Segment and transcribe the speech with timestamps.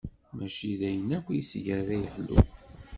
[0.35, 2.37] Mačči d ayen akk iseg ara yeḥlu.